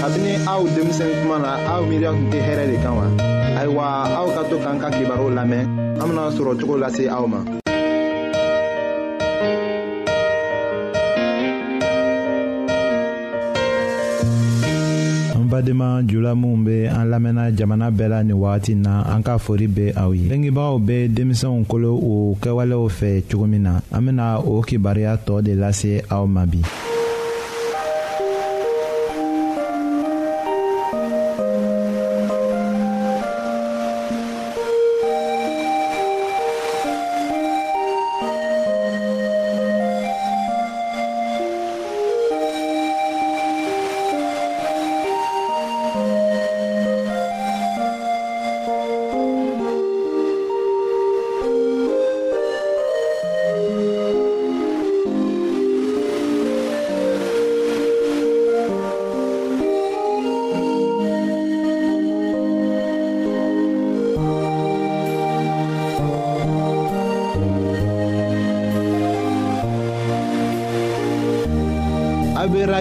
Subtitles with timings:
[0.00, 3.06] kabini aw denmisɛn kuma na aw miiriya tun tɛ hɛrɛ de kan wa
[3.60, 3.84] ayiwa
[4.20, 5.64] aw ka to k'an ka kibaruw lamɛn
[6.00, 7.40] an bena sɔrɔ cogo lase aw ma
[15.50, 19.66] badenma jula minw be an lamɛnna jamana bɛɛ la nin wagati na an ka fori
[19.68, 24.40] be aw ye bengebagaw be denmisɛnw kolo o kɛwalew fɛ cogo min na an bena
[24.40, 26.60] o kibaruya tɔɔ de lase aw ma bi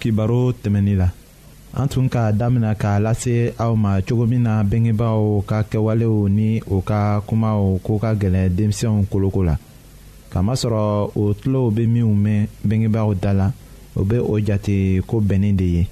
[0.00, 1.08] kibaro tɛmɛnin la
[1.74, 6.62] an tun k'a damina k'a lase aw ma cogo min na bengebaaw ka kɛwalew ni
[6.70, 9.56] o ka kumaw ko ka gɛlɛn denmisɛnw koloko la
[10.32, 13.46] kamasɔrɔ o tulow be minw mɛn bengebaaw da la
[13.96, 15.86] o be o jate ko bɛnnin de ye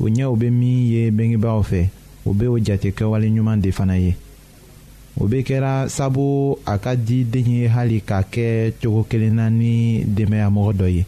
[0.00, 1.88] o ɲɛw be min ye bengebaaw fɛ
[2.26, 4.14] o be o jate kɛwaleɲuman de fana ye
[5.20, 9.48] o be kɛra sabu a ka di den ye hali k'a kɛ cogo kelen na
[9.50, 11.04] ni denbayamɔgɔ dɔ ye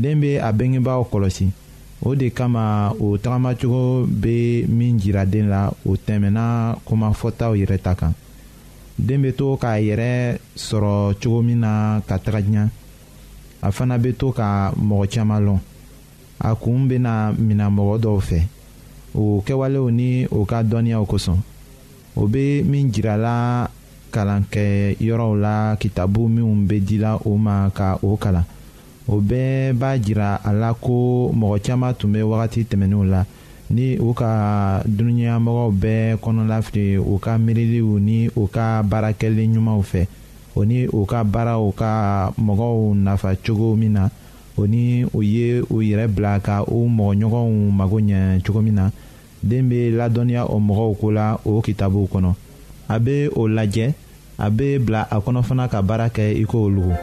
[0.00, 1.46] den be a bengebaaw kɔlɔsi
[2.08, 2.64] o de kama
[3.00, 8.14] o tagamacogo be min jira den la o tɛmɛna komafɔtaw yɛrɛ ta kan
[8.98, 12.68] den be to k'a yɛrɛ sɔrɔ cogo min na ka taga diɲa
[13.60, 15.60] a fana be to ka mɔgɔ caaman lɔn
[16.40, 18.40] a kuun bena mina mɔgɔ dɔw fɛ
[19.14, 21.38] o kɛwalew ni o ka dɔnniyaw kosɔn
[22.16, 23.68] o be min jirala
[24.10, 28.44] kalankɛyɔrɔw la kitabu minw be dila o ma ka o kalan
[29.08, 33.24] o bɛɛ b'a jira a la ko mɔgɔ caaman tun bɛ wagati tɛmɛnenw la
[33.70, 40.06] ni u ka dunuɲamɔgɔw bɛɛ kɔnɔlafili u ka miiriliw ni u ka baarakɛli ɲumanw fɛ
[40.54, 44.08] o ni u ka baaraw ka mɔgɔw nafa cogo min na
[44.58, 48.90] o ni u ye u yɛrɛ bila ka u mɔgɔɲɔgɔnw mago ɲɛ cogo min na
[49.42, 52.34] den bɛ ladɔnniya o mɔgɔw ko la o kitabuw kɔnɔ
[52.88, 53.94] a bɛ o lajɛ
[54.38, 57.02] a bɛ bila a kɔnɔ fana ka baara kɛ i ko olu.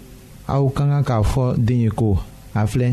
[0.51, 2.17] aw ka kan k'a fɔ den ye ko
[2.53, 2.89] a filɛ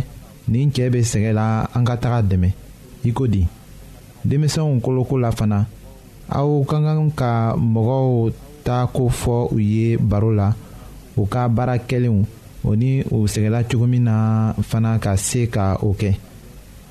[0.49, 2.49] nin cɛɛ be sɛgɛn la an ka taga dɛmɛ
[3.05, 3.43] i ko di
[4.25, 5.67] denmisɛnw koloko la fana
[6.39, 8.31] aw ka kan ka mɔgɔw
[8.65, 10.55] ta ko fɔ u ye baro la
[11.19, 12.23] u ka baara kɛlenw
[12.65, 16.15] o ni u sɛgɛla cogo min na fana ka se ka o kɛ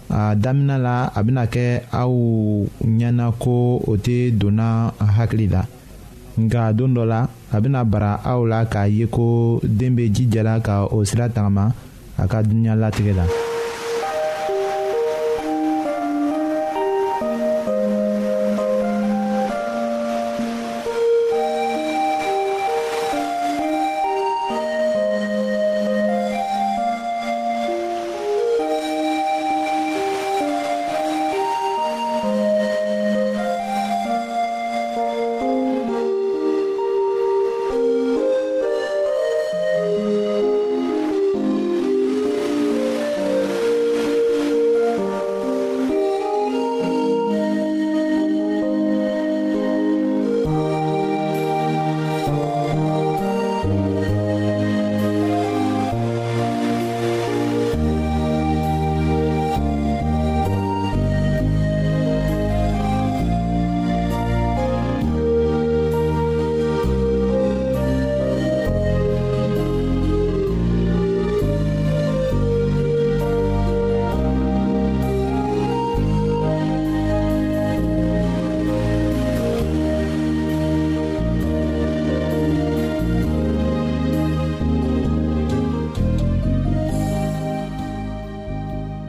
[0.09, 2.11] a damina la a bena kɛ aw
[2.83, 5.63] ɲɛna ko o tɛ donna hakili la
[6.43, 7.19] nka don dɔ la
[7.53, 9.25] a bena bara aw la k'a ye ko
[9.77, 11.65] deen be jijala ka o sira tagama
[12.21, 13.25] a ka dunuɲa latigɛ la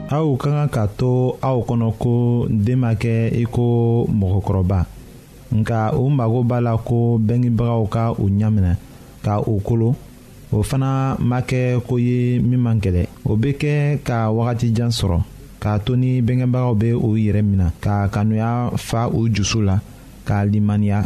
[0.09, 2.13] aw ka kan ka to aw kɔnɔ ko
[2.49, 3.65] den ma kɛ i ko
[4.09, 4.79] mɔgɔkɔrɔba
[5.57, 8.73] nka u mago b'a la ko bɛngebagaw ka u ɲaminɛ
[9.25, 9.95] ka u kolo
[10.51, 13.71] o fana ma kɛ ko ye min man kɛlɛ o bɛ kɛ
[14.01, 15.21] ka wagatijan sɔrɔ
[15.61, 19.77] k'a to ni bɛngebagaw bɛ u yɛrɛ minɛ ka kanuya fa u jusu la
[20.25, 21.05] k'a limaniya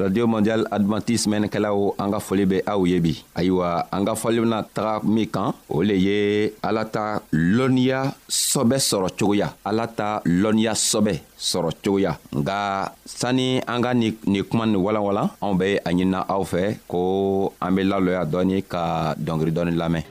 [0.00, 4.38] radio mondial adventiste mɛnnikɛlaw an ka foli bɛ aw ye bi ayiwa an ka fɔli
[4.40, 6.18] bena taga min kan o le ye
[6.68, 8.00] ala ta lɔnniya
[8.50, 11.12] sɔbɛ sɔrɔ cogoya ala ta lɔnniya sɔbɛ
[11.50, 12.58] sɔrɔ cogoya nga
[13.04, 17.00] sani an ka nin ni kuma nin walanwalan anw bɛ a ɲinina aw fɛ ko
[17.64, 18.82] an be lalɔya dɔɔni ka
[19.26, 20.04] dɔngeri dɔɔni lamɛn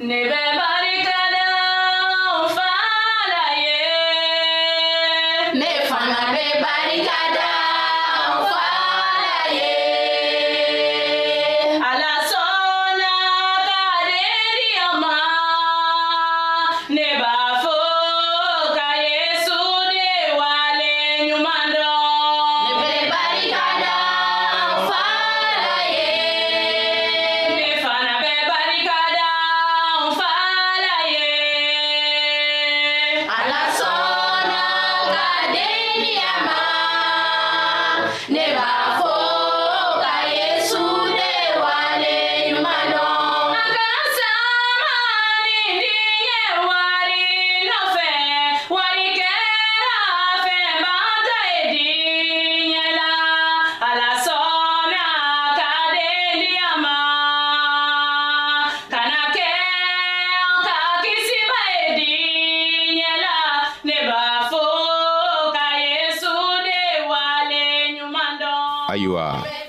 [68.90, 69.26] ayiwa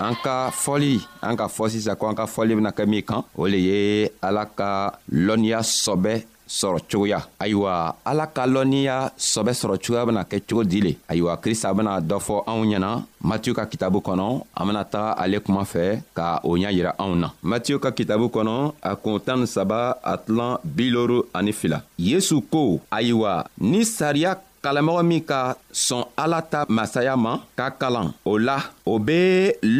[0.07, 0.97] an ka fɔli
[1.29, 3.81] an ka fɔ sisan ko an ka fɔli bena kɛ min kan o le ye
[4.25, 6.15] ala ka lɔnniya sɔbɛ
[6.50, 7.73] sɔrɔ cogoya ayiwa
[8.11, 12.17] ala ka lɔnniya sɔbɛ sɔrɔ cogoya bena kɛ cogo di le ayiwa krista bena dɔ
[12.27, 12.91] fɔ anw ɲɛna
[13.29, 14.27] matiyu ka kitabu kɔnɔ
[14.59, 18.27] an bena taga ale kuma fɛ ka o ɲa yira anw na matiyu ka kitabu
[18.35, 23.47] kɔnɔ a kun tan ni saba a tilan bi loru ani fila yesu ko ayiwa
[23.61, 25.40] ni sariya kalamɔgɔ min ka
[25.87, 28.59] sɔn ala ta masaya ma ka kalan o la
[28.93, 29.19] o be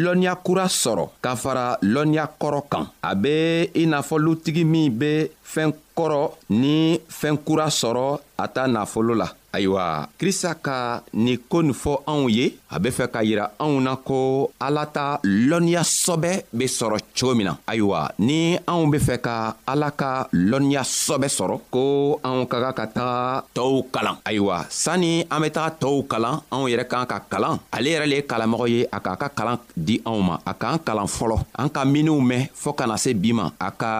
[0.03, 3.33] lɔnniya kura sɔrɔ ka fara lɔnniya kɔrɔ kan a be
[3.81, 5.11] i n'a fɔ lutigi min be
[5.53, 6.21] fɛn kɔrɔ
[6.61, 6.75] ni
[7.19, 8.05] fɛn kura sɔrɔ
[8.43, 9.85] a ta nafolo la ayiwa
[10.19, 10.77] krista ka
[11.13, 14.17] nin ko nin fɔ anw ye a be fɛ k'a yira anw na ko
[14.65, 15.05] ala ta
[15.49, 18.39] lɔnniyasɔbɛ be sɔrɔ cogo min na ayiwa ni
[18.71, 19.35] anw be fɛ ka
[19.71, 20.09] ala ka
[20.51, 21.83] lɔnniyasɔbɛ sɔrɔ ko
[22.27, 23.19] anw ka kan ka taga
[23.55, 27.89] tɔɔw kalan ayiwa sanni an be taga tɔɔw kalan anw yɛrɛ k'an ka kalan ale
[27.95, 31.07] yɛrɛ le ye kalanmɔgɔ ye a k'a ka kalan di anw ma a k'an kalan
[31.17, 33.93] fɔlɔ an ka miniw mɛn fɔɔ kana se bi ma a ka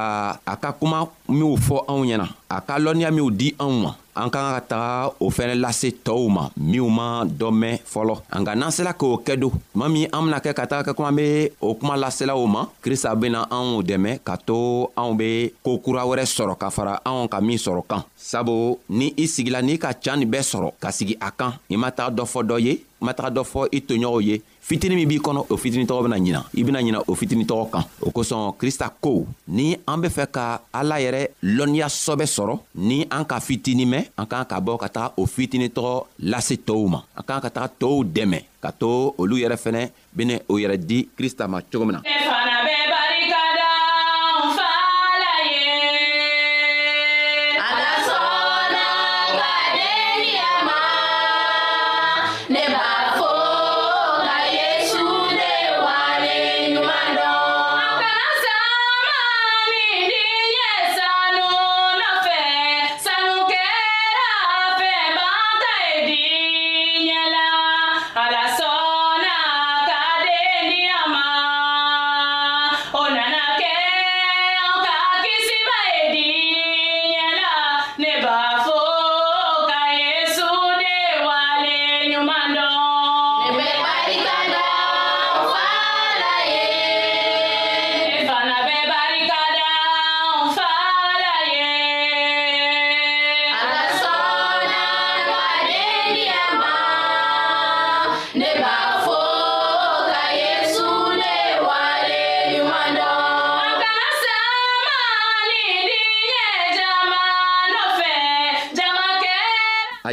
[0.53, 0.99] a ka kuma
[1.41, 4.61] minw fɔ anw ɲɛna a ka lɔnniya minw di anw ma an ka kan ka
[4.69, 9.17] taga o fɛnɛ lase tɔɔw ma minw ma dɔ mɛn fɔlɔ nka n'an sela k'o
[9.25, 12.45] kɛ do tuma min an bena kɛ ka taga kɛ kuma be o kuma laselaw
[12.45, 17.01] ma krista bena anw dɛmɛ ka to anw be koo kura wɛrɛ sɔrɔ ka fara
[17.05, 20.71] anw ka min sɔrɔ kan sabu ni i sigila n'i ka can nin bɛɛ sɔrɔ
[20.79, 22.71] ka sigi a kan i ma taga dɔ fɔ dɔ ye
[23.01, 26.03] i ma taga dɔ fɔ i toɲɔgɔnw ye fitini min b'i kɔnɔ o fitini tɔgɔ
[26.05, 29.99] bena ɲina i bena ɲina o fitini tɔgɔ kan o kosɔn krista ko ni an
[30.03, 31.21] be fɛ ka ala yɛrɛ
[31.57, 35.25] lɔnniya sɔbɛ sɔrɔ ni an ka fitini mɛn an k'an ka bɔ ka taga o
[35.27, 35.93] fitini tɔgɔ
[36.31, 40.39] lase tɔɔw ma an k'an ka taga tɔɔw dɛmɛ ka to olu yɛrɛ fɛnɛ bena
[40.47, 42.01] o yɛrɛ di krista ma cogo min na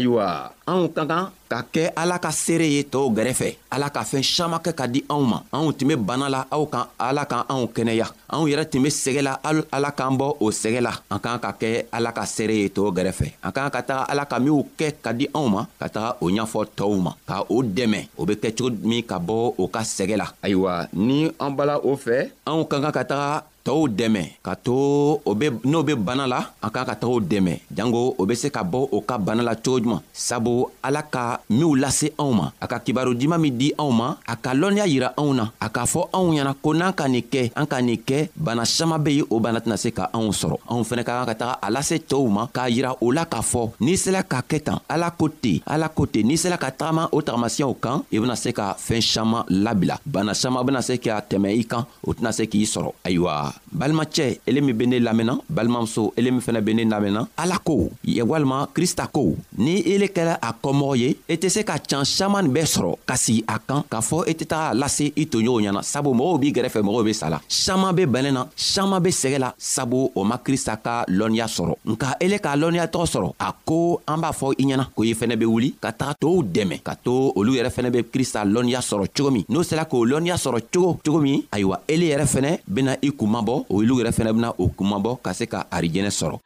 [0.08, 4.24] ayiwa anw ka kan ka kɛ ala ka seere ye tɔɔw gɛrɛfɛ ala ka fɛɛn
[4.24, 7.44] saman kɛ ka di anw ma anw tun be bana la aw kan ala kan
[7.52, 9.32] anw kɛnɛya anw yɛrɛ tun be sɛgɛ la
[9.72, 12.92] ala k'an bɔ o sɛgɛ la an k'an ka kɛ ala ka seere ye tɔɔw
[12.96, 16.10] gɛrɛfɛ an k'an ka taga ala ka minw kɛ ka di anw ma ka taga
[16.20, 19.68] o ɲ'fɔ tɔɔw ma ka o dɛmɛ o be kɛ cogo min ka bɔ o
[19.68, 23.84] ka sɛgɛ la ayiwa ni an bala o fɛ anw ka kan ka taga tɔɔw
[23.98, 27.52] dɛmɛ ka to o be n'o be bana la an k'an ka taga o dɛmɛ
[27.76, 31.40] jango o be se ka bɔ o ka bana la cogo juman sabu ala ka
[31.50, 34.86] minw lase anw ma a ka kibaru juman min di anw ma a ka lɔnniya
[34.92, 37.78] yira anw na a k'a fɔ anw ɲɛna ko n'an ka nin kɛ an ka
[37.82, 41.02] nin kɛ bana saman be yen o bana tɛna se ka anw sɔrɔ anw fɛnɛ
[41.04, 43.96] ka kan ka taga a lase cɛɛw ma k'a yira o la k'a fɔ n'i
[44.00, 47.20] sela ka kɛ tan ala ko ten ala ko ten n'i sela ka tagama o
[47.20, 51.48] tagamasiyɛw kan i bena se ka fɛɛn saman labila bana saman bena se ka tɛmɛ
[51.52, 56.12] i kan o tɛna se k'i sɔrɔ ayiwa balimacɛ ele min be ne lamɛnna balimamuso
[56.16, 60.38] ele min fɛnɛ be ne lamɛnna ala ko ye walima krista ko ni ele kɛla
[60.40, 63.44] a kɔmɔgɔ ye i e tɛ se ka can saman nin bɛɛ sɔrɔ ka sigi
[63.46, 66.52] a kan k'a fɔ i e tɛ taga lase i toɲɔgɔnw ɲɛna sabu mɔgɔw b'i
[66.52, 70.36] gɛrɛfɛ mɔgɔw be sala saman be bɛnɛ na saman be sɛgɛ la sabu o ma
[70.38, 74.54] krista ka lɔnniya sɔrɔ nka ele k'a lɔnniya tɔgɔ sɔrɔ a ko an b'a fɔ
[74.58, 77.70] i ɲɛna ko i fɛnɛ be wuli ka taga tow dɛmɛ ka to olu yɛrɛ
[77.70, 81.42] fɛnɛ be krista lɔnniya sɔrɔ cogo min n'o sera k'o lɔnniya sɔrɔ cogo cogo min
[81.52, 85.30] ayiwa ele yɛrɛ fɛnɛ bena i kunma kumabɔ olu yɛrɛ fɛnɛ bena o kumabɔ ka
[85.38, 86.38] se ka arijɛnɛ sɔrɔ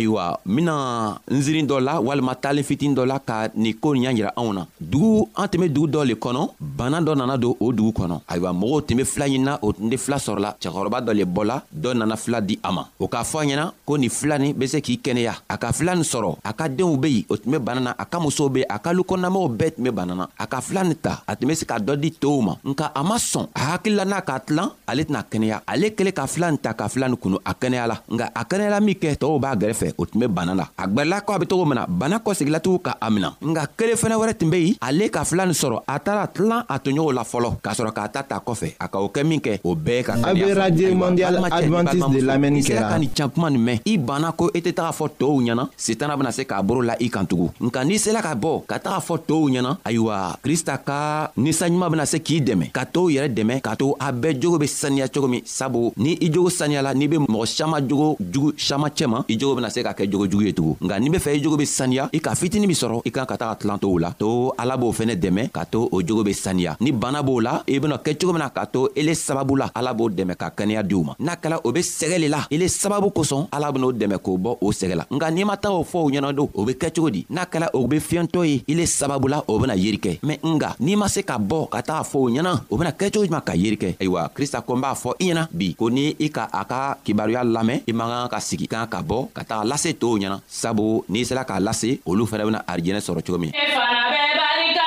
[0.00, 3.92] ayiwa n bena n ziiri dɔ la walima taalen fitini dɔ la ka nin koo
[3.94, 7.14] nin y'a yira anw na dugu an tun be dugu dɔ le kɔnɔ bana dɔ
[7.16, 10.16] nana don o dugu kɔnɔ ayiwa mɔgɔw tun be fila ɲinina o tun tɛ fila
[10.16, 13.44] sɔrɔla cɛkɔrɔba dɔ le bɔla dɔ nana fila di a ma o k'a fɔ a
[13.46, 16.52] ɲɛna ko nin fila nin be se k'i kɛnɛya a ka fila nin sɔrɔ a
[16.52, 18.90] ka deenw be yen o tun be bana na a ka musow be a ka
[18.92, 21.66] lukɔnɔnamɔgɔw bɛɛ tun be bana na a ka fila nin ta a tun be se
[21.66, 25.02] ka dɔ di tow ma nka a ma sɔn a hakilila n'a k'a tilan ale
[25.04, 27.96] tɛna kɛnɛya ale kɛlen ka fila nin ta ka fila nin kunu a kɛnɛya la
[28.08, 30.86] nka a kɛnɛyala min kɛ tɔɔw b'a gɛrɛfɛ kosɛbɛ o tun be bana la a
[30.86, 33.96] gwɛrɛla ko a be togo min na bana kɔsegila tugun ka a mina nka kelen
[33.96, 37.12] fɛnɛ wɛrɛ tun be yen ale ka fila nin sɔrɔ a taara tilan a toɲɔgɔnw
[37.14, 39.74] la fɔlɔ k'a sɔrɔ k'a ta ta kɔfɛ a ka o kɛ min kɛ o
[39.74, 43.62] bɛɛ ka a be radio mondial advantiste de lamɛnni kɛra ka nin can kuma nin
[43.64, 46.62] mɛn i banna ko i e tɛ taga fɔ tɔɔw ɲɛna setana bena se k'a
[46.64, 49.78] boro la i kan tugun nka n'i sela ka bɔ ka taga fɔ tɔɔw ɲɛna
[49.84, 54.12] ayiwa krista ka ninsanɲuman bena se k'i dɛmɛ ka tɔɔw yɛrɛ dɛmɛ k'a to a
[54.12, 57.80] bɛɛ jogo be saniya cogo min sabu ni i jogo saniyala n'i be mɔgɔ saman
[57.88, 60.98] jogo jugu saman cɛma i jogo bena tɛna se ka kɛ jogojugu ye tugun nka
[61.00, 63.36] n'i be fɛ i jogo be saniya i ka fitini min sɔrɔ i kan ka
[63.36, 66.76] taga tilan t'o la to ala b'o fɛnɛ dɛmɛ ka to o jogo be saniya
[66.80, 69.70] ni bana b'o la i bena kɛ cogo min na ka to ele sababu la
[69.74, 72.68] ala b'o dɛmɛ ka kɛnɛya diw ma n'a kɛla o be sɛgɛ le la ele
[72.68, 75.84] sababu kosɔn ala ben'o dɛmɛ k'o bɔ o sɛgɛ la nka n'i ma taga o
[75.84, 78.62] fɔ o ɲɛna do o be kɛ cogo di n'a kɛla o be fiyɛntɔ ye
[78.68, 81.80] ile sababu la o bena yeri kɛ mɛn nga n'i ma se ka bɔ ka
[81.82, 84.74] taga fɔ o ɲɛna o bena kɛ cogo juman ka yeri kɛ ayiwa krista ko
[84.74, 87.92] n b'a fɔ i ɲɛna bi ko ni i ka a ka kibaruya lamɛn i
[87.92, 91.24] man kan ka sigi kan ka bɔ ka taga k'a lase tow ɲɛna sabu n'i
[91.28, 94.79] sera k'a lase olu fɛnɛ bena arijɛnɛ sɔrɔ cogo min e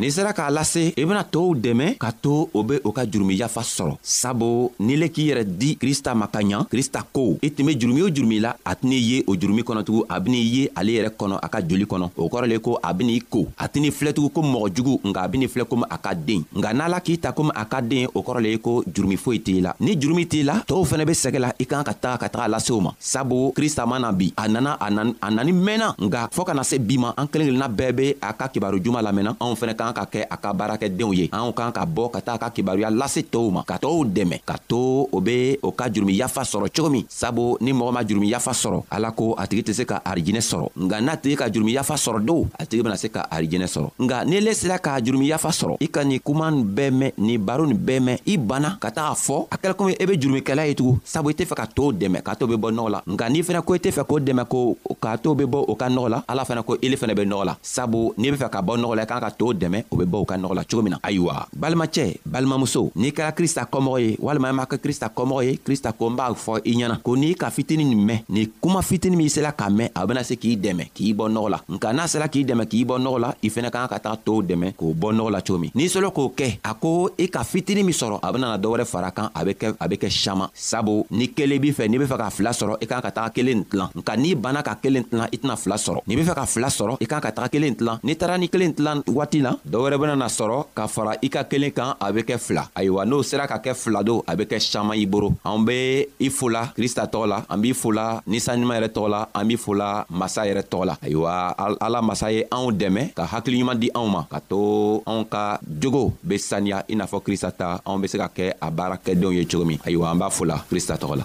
[0.00, 3.34] n'i sera k'a lase i bena tɔɔw dɛmɛ ka to o be o ka jurumi
[3.36, 7.50] yafa sɔrɔ sabu n'i le k'i yɛrɛ di krista ma ka ɲa krista ko i
[7.52, 10.70] tun be jurumi o jurumi la a tɛn'i ye o jurumi kɔnɔtugun a ben'i ye
[10.74, 13.68] ale yɛrɛ kɔnɔ a ka joli kɔnɔ o kɔrɔ le ko a ben'i ko a
[13.68, 16.88] tɛn'i filɛtugun komi mɔgɔ jugu nka a ben'i filɛ komi a ka den nka n'a
[16.88, 19.60] la k'i ta komi a ka den o kɔrɔ le ye ko jurumi foyi t'i
[19.60, 22.28] la ni jurumi t'i la tɔɔw fɛnɛ be sɛgɛ la i kan ka taga ka
[22.30, 26.44] taga lase o ma sabu krista mana bi a nana a nani mɛnna nka fɔɔ
[26.46, 29.54] kana se bi ma an kelen kelenna bɛɛ be a ka kibaru juman lamɛnna anw
[29.54, 32.38] fɛnɛ kan kan ka kɛ a ka baarakɛdenw ye anw kan ka bɔ ka taa
[32.38, 36.14] ka kibaruya lase tɔɔw ma ka tɔɔw dɛmɛ ka to o be o ka jurumi
[36.14, 39.62] yafa sɔrɔ cogo min sabu ni mɔgɔ ma jurumi yafa sɔrɔ ala ko a tigi
[39.62, 42.82] tɛ se ka arijinɛ sɔrɔ nga n'a tigi ka jurumi yafa sɔrɔ do a tigi
[42.82, 46.04] bena se ka arijinɛ sɔrɔ nga ni le sera k'a jurumi yafa sɔrɔ i ka
[46.04, 49.46] nin kuma nin bɛɛ mɛn nin baro nin bɛɛ mɛn i banna ka taga fɔ
[49.50, 51.92] a kɛla komi i e be jurumikɛla ye tugun sabu i tɛ fɛ ka tɔɔw
[51.98, 54.20] dɛmɛ k'a to be bɔ nɔgɔ la nka n'i fɛnɛ ko i tɛ fɛ k'o
[54.24, 57.14] dɛmɛ ko k'a to be bɔ o ka nɔgɔ la ala fɛnɛ ko ile fɛnɛ
[57.16, 59.52] be nɔgɔ la sabu n'i be fɛ ka bɔ nɔgɔ la i kan ka tɔɔw
[59.60, 62.90] dɛmɛ mɛn o be bɔ u ka nɔgɔ la cogo min na ayiwa balimacɛ balimamuso
[62.96, 66.16] n'i kɛra krista kɔmɔgɔ ye walima i m'a kɛ krista kɔmɔgɔ ye krista ko n
[66.16, 69.52] b'a fɔ i ɲɛna ko n'i ka fitini nin mɛn nin kuma fitini min sela
[69.56, 72.44] k'a mɛn a bena se k'i dɛmɛ k'i bɔ nɔgɔ la nka n'a sela k'i
[72.44, 75.08] dɛmɛ k'i bɔ nɔgɔ la i fɛnɛ ka kan ka taga tow dɛmɛ k'o bɔ
[75.14, 78.18] nɔgɔ la cogo min n'i sɔlɔ k'o kɛ a ko i ka fitini min sɔrɔ
[78.22, 81.58] a benana dɔwɛrɛ fara kan a be kɛ a be kɛ saman sabu ni kelen
[81.60, 84.16] b'i fɛ n'i be fɛ ka fila sɔrɔ i kan ka taga kelen tilan nka
[84.16, 86.96] n'i banna ka kelen tilan i tɛna fila sɔrɔ n'i be fɛ ka fila sɔrɔ
[87.00, 89.96] i kan ka taga kelen tilan n'i taara ni kelen tilan waati la dɔ wɛrɛ
[89.98, 93.22] bena na sɔrɔ ka fara i ka kelen kan a be kɛ fila ayiwa n'o
[93.22, 96.72] sera ka kɛ fila do a be kɛ saman i boro an be i fola
[96.76, 100.62] krista tɔgɔ la an b'i fola ninsaɲuman yɛrɛ tɔgɔ la an b'i fola masa yɛrɛ
[100.68, 101.32] tɔgɔ la ayiwa
[101.80, 106.12] ala masa ye anw dɛmɛ ka hakiliɲuman di anw ma ka to anw ka jogo
[106.26, 109.32] be saniya i n'a fɔ krista ta anw be se ka kɛ a baara kɛdenw
[109.34, 111.24] ye cogo min ayiwa an b'a fola krista tɔgɔ la